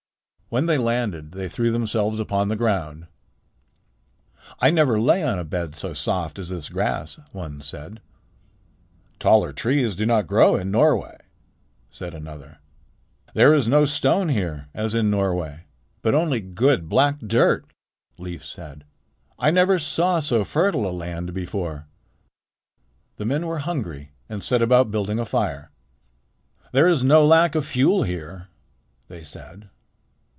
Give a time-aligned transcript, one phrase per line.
[0.53, 3.07] When they landed they threw themselves upon the ground.
[4.59, 8.01] "I never lay on a bed so soft as this grass," one said.
[9.17, 11.17] "Taller trees do not grow in Norway,"
[11.89, 12.57] said another.
[13.33, 15.67] "There is no stone here as in Norway,
[16.01, 17.63] but only good black dirt,"
[18.19, 18.83] Leif said.
[19.39, 21.87] "I never saw so fertile a land before."
[23.15, 25.71] The men were hungry and set about building a fire.
[26.73, 28.49] "There is no lack of fuel here,"
[29.07, 29.69] they said.